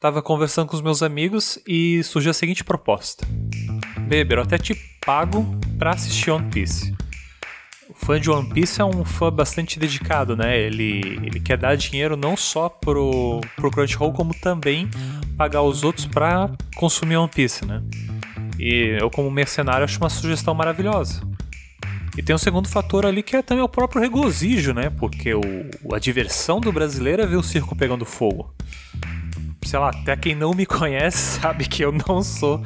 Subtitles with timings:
[0.00, 3.26] Tava conversando com os meus amigos e surgiu a seguinte proposta:
[4.06, 4.72] Beber, eu até te
[5.04, 5.44] pago
[5.76, 6.94] pra assistir One Piece.
[7.90, 10.56] O fã de One Piece é um fã bastante dedicado, né?
[10.56, 14.88] Ele, ele quer dar dinheiro não só pro, pro Crunchyroll, como também
[15.36, 17.82] pagar os outros pra consumir One Piece, né?
[18.56, 21.22] E eu, como mercenário, acho uma sugestão maravilhosa.
[22.16, 24.90] E tem um segundo fator ali que é também o próprio regozijo, né?
[24.90, 25.42] Porque o,
[25.92, 28.54] a diversão do brasileiro é ver o circo pegando fogo
[29.68, 32.62] sei lá, até quem não me conhece sabe que eu não sou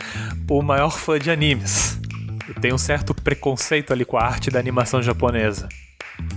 [0.49, 1.99] o maior fã de animes.
[2.47, 5.69] Eu tenho um certo preconceito ali com a arte da animação japonesa.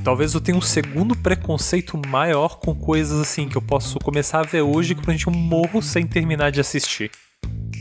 [0.03, 4.43] Talvez eu tenha um segundo preconceito maior com coisas assim que eu posso começar a
[4.43, 7.11] ver hoje que a gente morro sem terminar de assistir.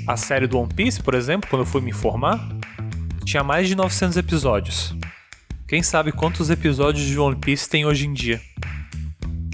[0.07, 2.47] A série do One Piece, por exemplo, quando eu fui me informar,
[3.25, 4.95] tinha mais de 900 episódios.
[5.67, 8.43] Quem sabe quantos episódios de One Piece tem hoje em dia?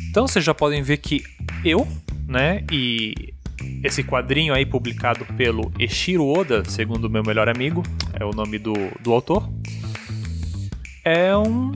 [0.08, 1.22] Então vocês já podem ver que
[1.64, 1.86] eu
[2.30, 2.64] né?
[2.70, 3.34] E
[3.82, 7.82] esse quadrinho aí publicado pelo Eshiro Oda, segundo o meu melhor amigo,
[8.18, 9.50] é o nome do, do autor,
[11.04, 11.72] é um,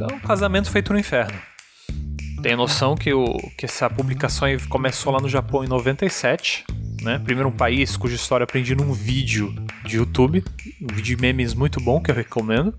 [0.00, 1.36] é um casamento feito no inferno.
[2.42, 6.64] Tem noção que, o, que essa publicação começou lá no Japão em 97,
[7.00, 7.18] né?
[7.18, 10.44] Primeiro um país cuja história aprendi num vídeo de YouTube,
[10.82, 12.74] um vídeo de memes muito bom que eu recomendo.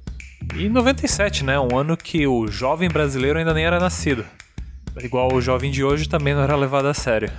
[0.55, 1.59] E 97, né?
[1.59, 4.23] Um ano que o jovem brasileiro ainda nem era nascido
[5.01, 7.31] igual o jovem de hoje, também não era levado a sério.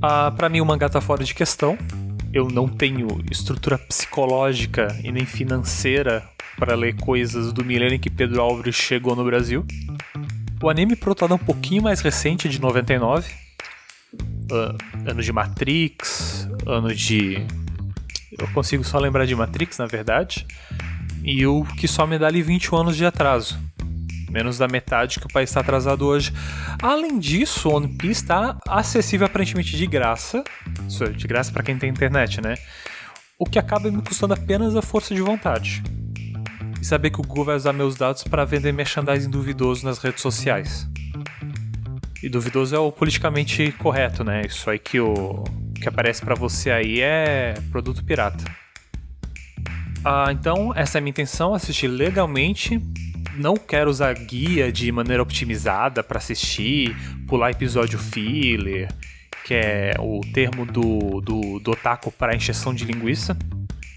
[0.00, 1.76] Ah, para mim, o mangá tá fora de questão.
[2.32, 6.22] Eu não tenho estrutura psicológica e nem financeira
[6.58, 9.64] para ler coisas do milênio em que Pedro Álvares chegou no Brasil.
[10.62, 13.32] O anime protado é um pouquinho mais recente, de 99.
[14.50, 17.46] Uh, ano de Matrix, ano de.
[18.38, 20.46] Eu consigo só lembrar de Matrix, na verdade.
[21.24, 23.58] E o que só me dá ali 20 anos de atraso
[24.30, 26.32] menos da metade que o país está atrasado hoje.
[26.82, 30.44] Além disso, o One Piece está acessível aparentemente de graça,
[31.00, 32.56] é de graça para quem tem internet, né?
[33.38, 35.82] O que acaba me custando apenas a força de vontade.
[36.80, 40.22] E saber que o Google vai usar meus dados para vender merchandising duvidoso nas redes
[40.22, 40.88] sociais.
[42.22, 44.42] E duvidoso é o politicamente correto, né?
[44.46, 45.44] Isso aí que o
[45.80, 48.44] que aparece para você aí é produto pirata.
[50.04, 52.80] Ah, então, essa é a minha intenção, assistir legalmente
[53.38, 56.94] não quero usar guia de maneira optimizada para assistir,
[57.26, 58.88] pular episódio filler,
[59.44, 63.36] que é o termo do, do, do otaku para encheção de linguiça.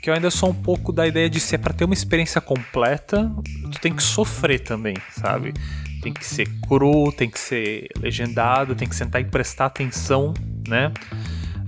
[0.02, 3.32] Que eu ainda sou um pouco da ideia de ser para ter uma experiência completa,
[3.72, 5.54] tu tem que sofrer também, sabe?
[6.02, 10.34] Tem que ser cru, tem que ser legendado, tem que sentar e prestar atenção,
[10.68, 10.92] né?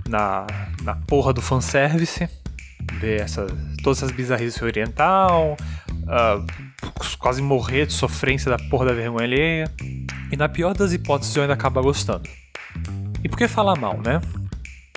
[0.08, 0.46] Na,
[0.82, 2.28] na porra do fanservice.
[2.98, 3.46] Ver essa,
[3.82, 5.56] todas essas bizarrices oriental,
[6.02, 6.44] uh,
[7.14, 9.72] quase morrer de sofrência da porra da vergonha alheia.
[10.30, 12.28] E na pior das hipóteses eu ainda acaba gostando.
[13.22, 14.20] E por que falar mal, né?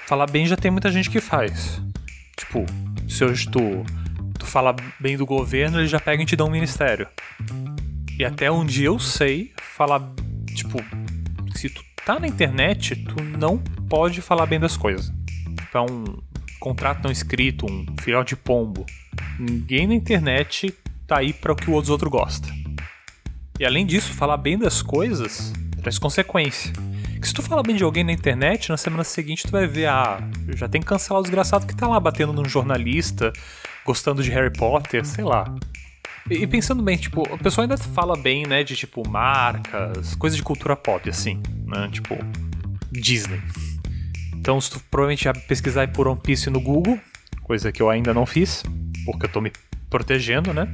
[0.06, 1.82] Falar bem já tem muita gente que faz.
[2.38, 2.66] Tipo,
[3.08, 3.60] se hoje tu,
[4.38, 7.08] tu fala bem do governo, eles já pegam e te dão um ministério.
[8.18, 10.02] E até onde eu sei, falar.
[10.56, 10.80] Tipo,
[11.56, 13.58] se tu tá na internet, tu não
[13.90, 15.14] pode falar bem das coisas.
[15.74, 16.22] É um
[16.60, 18.86] contrato não escrito, um filhote de pombo.
[19.40, 20.74] Ninguém na internet
[21.08, 22.48] tá aí para o que o outro gosta.
[23.60, 26.74] E além disso, falar bem das coisas traz consequência.
[27.20, 29.88] Que se tu falar bem de alguém na internet, na semana seguinte tu vai ver,
[29.88, 30.20] ah,
[30.56, 33.32] já tem que cancelar o desgraçado que tá lá batendo num jornalista,
[33.86, 35.46] gostando de Harry Potter, sei lá.
[36.30, 40.38] E, e pensando bem, tipo, o pessoal ainda fala bem, né, de tipo marcas, coisas
[40.38, 42.16] de cultura pop, assim, né, tipo,
[42.92, 43.42] Disney.
[44.36, 47.00] Então, se tu provavelmente já pesquisar por One Piece no Google,
[47.44, 48.64] coisa que eu ainda não fiz,
[49.06, 49.52] porque eu tô me
[49.90, 50.72] protegendo, né?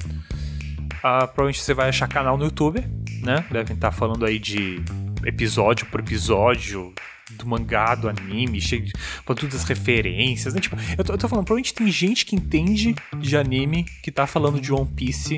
[1.04, 2.84] Ah, provavelmente você vai achar canal no YouTube,
[3.22, 3.46] né?
[3.52, 4.82] Devem estar falando aí de
[5.26, 6.94] episódio por episódio
[7.32, 8.94] do mangá, do anime, cheio de
[9.26, 10.62] todas as referências, né?
[10.62, 14.28] Tipo, eu tô, eu tô, falando, provavelmente tem gente que entende de anime que tá
[14.28, 15.38] falando de One Piece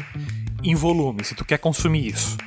[0.64, 2.38] em volume, se tu quer consumir isso.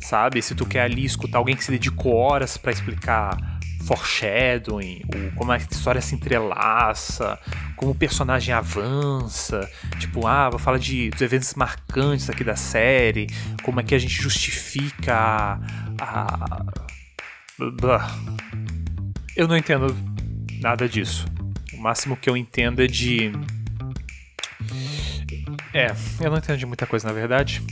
[0.00, 0.40] Sabe?
[0.42, 5.52] Se tu quer ali escutar alguém que se dedicou horas para explicar foreshadowing, o, como
[5.52, 7.38] a história se entrelaça,
[7.78, 9.70] como o personagem avança,
[10.00, 13.28] tipo, ah, vou falar de, dos eventos marcantes aqui da série,
[13.62, 15.60] como é que a gente justifica a.
[16.00, 16.64] a...
[19.36, 19.96] Eu não entendo
[20.60, 21.24] nada disso.
[21.72, 23.30] O máximo que eu entendo é de.
[25.72, 27.62] É, eu não entendo de muita coisa na verdade.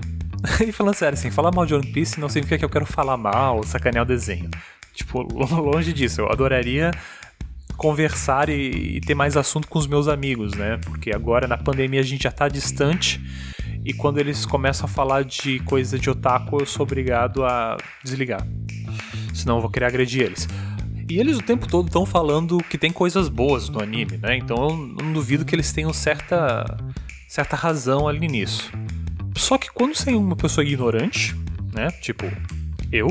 [0.66, 3.18] e falando sério, assim, falar mal de One Piece não significa que eu quero falar
[3.18, 4.50] mal, sacanear o desenho.
[4.94, 5.22] Tipo,
[5.60, 6.22] longe disso.
[6.22, 6.90] Eu adoraria
[7.82, 10.78] conversar e, e, ter mais assunto com os meus amigos, né?
[10.84, 13.20] Porque agora na pandemia a gente já tá distante
[13.84, 18.46] e quando eles começam a falar de coisa de otaku, eu sou obrigado a desligar.
[19.34, 20.46] Senão eu vou querer agredir eles.
[21.10, 24.36] E eles o tempo todo estão falando que tem coisas boas no anime, né?
[24.36, 26.64] Então eu não duvido que eles tenham certa,
[27.26, 28.70] certa razão ali nisso.
[29.36, 31.34] Só que quando é uma pessoa ignorante,
[31.74, 31.90] né?
[32.00, 32.26] Tipo,
[32.92, 33.08] eu,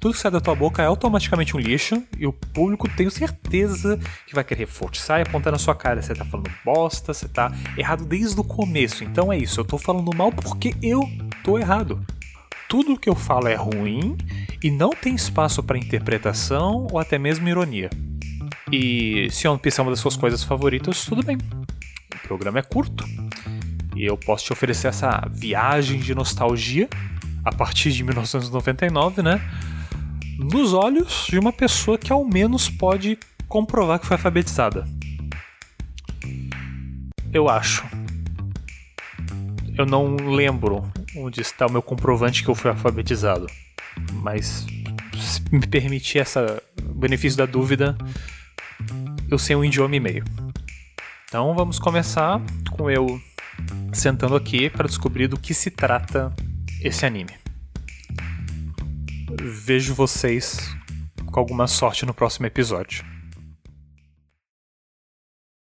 [0.00, 3.98] tudo que sai da tua boca é automaticamente um lixo e o público tenho certeza
[4.26, 6.00] que vai querer forçar e apontar na sua cara.
[6.00, 9.02] Você tá falando bosta, você tá errado desde o começo.
[9.02, 11.02] Então é isso, eu tô falando mal porque eu
[11.42, 12.00] tô errado.
[12.68, 14.16] Tudo que eu falo é ruim
[14.62, 17.90] e não tem espaço para interpretação ou até mesmo ironia.
[18.70, 21.38] E se One Piece é uma das suas coisas favoritas, tudo bem.
[22.14, 23.04] O programa é curto
[23.96, 26.88] e eu posso te oferecer essa viagem de nostalgia
[27.44, 29.40] a partir de 1999, né?
[30.38, 33.18] Nos olhos de uma pessoa que ao menos pode
[33.48, 34.86] comprovar que foi alfabetizada.
[37.32, 37.84] Eu acho.
[39.76, 43.48] Eu não lembro onde está o meu comprovante que eu fui alfabetizado.
[44.12, 44.64] Mas
[45.18, 47.98] se me permitir essa benefício da dúvida,
[49.28, 50.24] eu sei um idioma e meio.
[51.26, 53.20] Então vamos começar com eu
[53.92, 56.32] sentando aqui para descobrir do que se trata
[56.80, 57.47] esse anime.
[59.36, 60.74] Vejo vocês
[61.26, 63.04] com alguma sorte no próximo episódio.